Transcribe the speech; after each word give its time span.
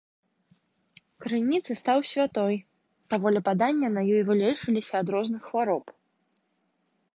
Крыніца 1.25 1.71
стаў 1.81 1.99
святой, 2.13 2.55
паводле 3.15 3.41
падання, 3.51 3.87
на 3.99 4.07
ёй 4.17 4.21
вылечваліся 4.33 4.93
ад 5.03 5.07
розных 5.19 5.41
хвароб. 5.51 5.85